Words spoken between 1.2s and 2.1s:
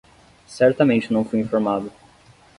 fui informado